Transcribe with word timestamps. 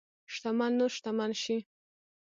شتمن 0.33 0.71
نور 0.79 0.91
شتمن 0.97 1.31
شي. 1.43 1.57